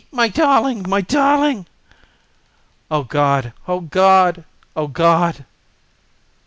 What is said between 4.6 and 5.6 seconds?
O God!"